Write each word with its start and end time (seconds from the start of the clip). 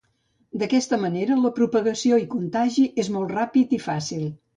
D'aquesta 0.61 0.97
manera, 1.01 1.35
la 1.43 1.51
propagació 1.59 2.17
i 2.23 2.25
contagi 2.31 2.87
és 3.05 3.11
molt 3.17 3.35
ràpid 3.35 3.77
i 3.79 3.81
fàcil. 3.85 4.25